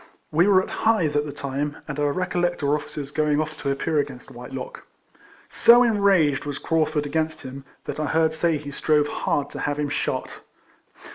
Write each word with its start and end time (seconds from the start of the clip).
We 0.31 0.47
were 0.47 0.63
at 0.63 0.69
Hythe 0.81 1.15
at 1.15 1.27
the 1.27 1.31
time, 1.31 1.77
and 1.87 1.99
I 1.99 2.03
recollect 2.05 2.63
our 2.63 2.73
officers 2.73 3.11
going 3.11 3.37
olF 3.37 3.55
to 3.61 3.69
appear 3.69 3.99
against 3.99 4.31
Whitelock. 4.31 4.83
So 5.47 5.83
enraged 5.83 6.43
was 6.43 6.57
Craufurd 6.57 7.05
against 7.05 7.43
him, 7.43 7.65
that 7.83 7.99
I 7.99 8.07
heard 8.07 8.33
say 8.33 8.57
he 8.57 8.71
strove 8.71 9.07
hard 9.07 9.51
to 9.51 9.59
have 9.59 9.77
him 9.77 9.89
shot. 9.89 10.39